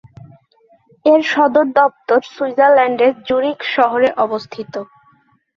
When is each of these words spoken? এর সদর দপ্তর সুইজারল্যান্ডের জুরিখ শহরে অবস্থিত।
এর 1.05 1.21
সদর 1.31 1.65
দপ্তর 1.77 2.19
সুইজারল্যান্ডের 2.33 3.13
জুরিখ 3.27 3.57
শহরে 3.75 4.09
অবস্থিত। 4.17 4.73